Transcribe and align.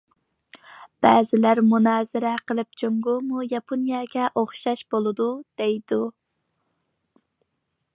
بەزىلەر 1.05 1.61
مۇنازىرە 1.73 2.31
قىلىپ، 2.51 2.81
جۇڭگومۇ 2.83 3.45
ياپونىيەگە 3.51 4.27
ئوخشاش 4.43 4.85
بولىدۇ، 4.97 5.29
دەيدۇ. 5.63 6.05